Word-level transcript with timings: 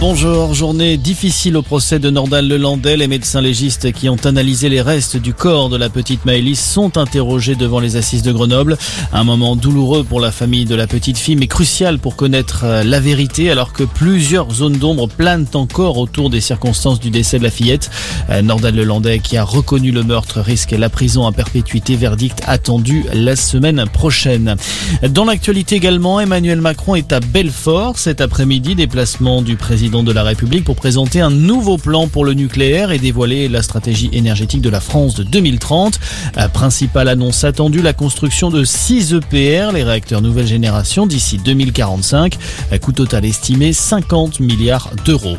Bonjour, 0.00 0.54
journée 0.54 0.96
difficile 0.96 1.56
au 1.56 1.62
procès 1.62 1.98
de 1.98 2.08
Nordal 2.08 2.46
Lelandais. 2.46 2.96
Les 2.96 3.08
médecins 3.08 3.40
légistes 3.40 3.90
qui 3.90 4.08
ont 4.08 4.24
analysé 4.24 4.68
les 4.68 4.80
restes 4.80 5.16
du 5.16 5.34
corps 5.34 5.70
de 5.70 5.76
la 5.76 5.88
petite 5.88 6.24
Maëlys 6.24 6.60
sont 6.60 6.96
interrogés 6.96 7.56
devant 7.56 7.80
les 7.80 7.96
assises 7.96 8.22
de 8.22 8.30
Grenoble. 8.30 8.78
Un 9.12 9.24
moment 9.24 9.56
douloureux 9.56 10.04
pour 10.04 10.20
la 10.20 10.30
famille 10.30 10.66
de 10.66 10.76
la 10.76 10.86
petite 10.86 11.18
fille, 11.18 11.34
mais 11.34 11.48
crucial 11.48 11.98
pour 11.98 12.14
connaître 12.14 12.60
euh, 12.62 12.84
la 12.84 13.00
vérité 13.00 13.50
alors 13.50 13.72
que 13.72 13.82
plusieurs 13.82 14.48
zones 14.52 14.76
d'ombre 14.76 15.08
planent 15.08 15.48
encore 15.54 15.98
autour 15.98 16.30
des 16.30 16.40
circonstances 16.40 17.00
du 17.00 17.10
décès 17.10 17.40
de 17.40 17.42
la 17.42 17.50
fillette. 17.50 17.90
Euh, 18.30 18.40
Nordal 18.40 18.76
Lelandais 18.76 19.18
qui 19.18 19.36
a 19.36 19.42
reconnu 19.42 19.90
le 19.90 20.04
meurtre 20.04 20.40
risque 20.40 20.70
la 20.70 20.90
prison 20.90 21.26
à 21.26 21.32
perpétuité. 21.32 21.96
Verdict 21.96 22.40
attendu 22.46 23.04
la 23.12 23.34
semaine 23.34 23.84
prochaine. 23.92 24.54
Dans 25.10 25.24
l'actualité 25.24 25.74
également, 25.74 26.20
Emmanuel 26.20 26.60
Macron 26.60 26.94
est 26.94 27.12
à 27.12 27.18
Belfort 27.18 27.98
cet 27.98 28.20
après-midi. 28.20 28.76
Déplacement 28.76 29.42
du 29.42 29.56
président 29.56 29.87
de 29.88 30.12
la 30.12 30.22
République 30.22 30.64
pour 30.64 30.76
présenter 30.76 31.22
un 31.22 31.30
nouveau 31.30 31.78
plan 31.78 32.08
pour 32.08 32.26
le 32.26 32.34
nucléaire 32.34 32.92
et 32.92 32.98
dévoiler 32.98 33.48
la 33.48 33.62
stratégie 33.62 34.10
énergétique 34.12 34.60
de 34.60 34.68
la 34.68 34.80
France 34.80 35.14
de 35.14 35.22
2030. 35.22 35.98
Principale 36.52 37.08
annonce 37.08 37.42
attendue, 37.44 37.80
la 37.80 37.94
construction 37.94 38.50
de 38.50 38.64
6 38.64 39.14
EPR, 39.14 39.72
les 39.72 39.82
réacteurs 39.82 40.20
nouvelle 40.20 40.46
génération, 40.46 41.06
d'ici 41.06 41.38
2045. 41.38 42.36
Coût 42.82 42.92
total 42.92 43.24
estimé 43.24 43.72
50 43.72 44.40
milliards 44.40 44.90
d'euros. 45.06 45.38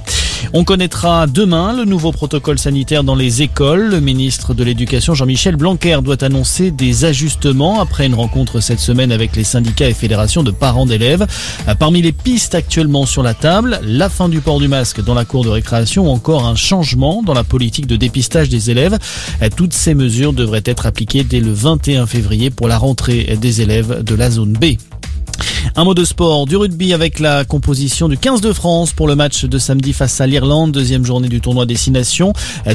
On 0.52 0.63
connaîtra 0.63 1.27
demain 1.27 1.77
le 1.77 1.85
nouveau 1.85 2.12
protocole 2.12 2.58
sanitaire 2.58 3.03
dans 3.03 3.13
les 3.13 3.44
écoles. 3.44 3.89
Le 3.91 3.99
ministre 3.99 4.55
de 4.55 4.63
l'Éducation 4.63 5.13
Jean-Michel 5.13 5.55
Blanquer 5.55 5.99
doit 6.03 6.23
annoncer 6.23 6.72
des 6.72 7.05
ajustements 7.05 7.80
après 7.80 8.08
une 8.08 8.16
rencontre 8.16 8.59
cette 8.59 8.80
semaine 8.80 9.12
avec 9.12 9.35
les 9.35 9.44
syndicats 9.44 9.88
et 9.88 9.94
fédérations 9.94 10.41
de 10.41 10.49
parents 10.49 10.88
d'élèves. 10.88 11.27
Parmi 11.77 12.02
les 12.02 12.12
pistes 12.12 12.55
actuellement 12.55 13.05
sur 13.05 13.22
la 13.22 13.35
table, 13.35 13.80
la 13.84 14.09
fin 14.09 14.27
du 14.27 14.41
port 14.41 14.59
du 14.59 14.67
masque 14.67 15.03
dans 15.03 15.13
la 15.13 15.23
cour 15.23 15.44
de 15.44 15.49
récréation 15.49 16.08
ou 16.08 16.09
encore 16.09 16.47
un 16.47 16.56
changement 16.56 17.22
dans 17.22 17.36
la 17.36 17.44
politique 17.44 17.86
de 17.86 17.95
dépistage 17.95 18.50
des 18.50 18.72
élèves. 18.72 18.97
Toutes 19.56 19.73
ces 19.73 19.94
mesures 19.94 20.34
devraient 20.34 20.63
être 20.66 20.88
appliquées 20.88 21.23
dès 21.23 21.41
le 21.41 21.53
21 21.53 22.08
février 22.08 22.50
pour 22.50 22.67
la 22.67 22.80
rentrée 22.80 23.38
des 23.39 23.61
élèves 23.61 24.03
de 24.03 24.16
la 24.16 24.31
zone 24.31 24.53
B. 24.53 24.78
Un 25.75 25.83
mot 25.83 25.93
de 25.93 26.03
sport, 26.03 26.45
du 26.45 26.57
rugby 26.57 26.93
avec 26.93 27.19
la 27.19 27.45
composition 27.45 28.09
du 28.09 28.17
15 28.17 28.41
de 28.41 28.51
France 28.51 28.91
pour 28.91 29.07
le 29.07 29.15
match 29.15 29.45
de 29.45 29.57
samedi 29.57 29.93
face 29.93 30.19
à 30.19 30.27
l'Irlande, 30.27 30.71
deuxième 30.71 31.05
journée 31.05 31.29
du 31.29 31.41
tournoi 31.41 31.65
Destination. 31.65 32.33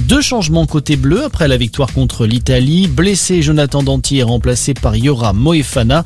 Deux 0.08 0.20
changements 0.20 0.66
côté 0.66 0.96
bleu 0.96 1.24
après 1.24 1.48
la 1.48 1.56
victoire 1.56 1.92
contre 1.92 2.26
l'Italie. 2.26 2.86
Blessé, 2.86 3.42
Jonathan 3.42 3.82
Danty 3.82 4.18
est 4.18 4.22
remplacé 4.22 4.74
par 4.74 4.96
Yora 4.96 5.32
Moefana. 5.32 6.04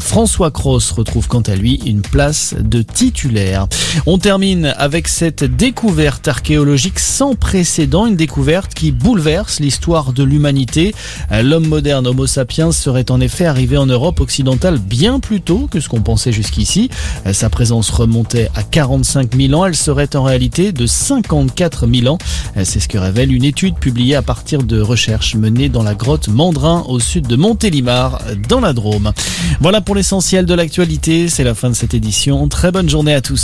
François 0.00 0.50
Cross 0.50 0.92
retrouve 0.92 1.28
quant 1.28 1.40
à 1.40 1.54
lui 1.54 1.80
une 1.86 2.02
place 2.02 2.54
de 2.58 2.82
titulaire. 2.82 3.66
On 4.06 4.18
termine 4.18 4.74
avec 4.76 5.08
cette 5.08 5.44
découverte 5.44 6.28
archéologique 6.28 6.98
sans 6.98 7.34
précédent, 7.34 8.06
une 8.06 8.16
découverte 8.16 8.74
qui 8.74 8.92
bouleverse 8.92 9.60
l'histoire 9.60 10.12
de 10.12 10.22
l'humanité. 10.22 10.94
L'homme 11.30 11.66
moderne 11.66 12.06
Homo 12.06 12.26
sapiens 12.26 12.72
serait 12.72 13.10
en 13.10 13.20
effet 13.20 13.44
arrivé 13.44 13.76
en 13.76 13.86
Europe 13.86 14.20
occidentale 14.20 14.78
bien 14.78 15.20
plus 15.20 15.40
tôt 15.40 15.68
que 15.70 15.80
ce 15.80 15.88
qu'on 15.88 15.97
pensait 16.00 16.32
jusqu'ici. 16.32 16.90
Sa 17.32 17.50
présence 17.50 17.90
remontait 17.90 18.50
à 18.54 18.62
45 18.62 19.36
000 19.36 19.54
ans. 19.54 19.66
Elle 19.66 19.74
serait 19.74 20.14
en 20.16 20.22
réalité 20.22 20.72
de 20.72 20.86
54 20.86 21.86
000 21.86 22.12
ans. 22.12 22.18
C'est 22.64 22.80
ce 22.80 22.88
que 22.88 22.98
révèle 22.98 23.32
une 23.32 23.44
étude 23.44 23.76
publiée 23.76 24.14
à 24.14 24.22
partir 24.22 24.62
de 24.62 24.80
recherches 24.80 25.34
menées 25.34 25.68
dans 25.68 25.82
la 25.82 25.94
grotte 25.94 26.28
Mandrin 26.28 26.84
au 26.88 27.00
sud 27.00 27.26
de 27.26 27.36
Montélimar 27.36 28.20
dans 28.48 28.60
la 28.60 28.72
Drôme. 28.72 29.12
Voilà 29.60 29.80
pour 29.80 29.94
l'essentiel 29.94 30.46
de 30.46 30.54
l'actualité. 30.54 31.28
C'est 31.28 31.44
la 31.44 31.54
fin 31.54 31.70
de 31.70 31.74
cette 31.74 31.94
édition. 31.94 32.48
Très 32.48 32.72
bonne 32.72 32.88
journée 32.88 33.14
à 33.14 33.20
tous. 33.20 33.36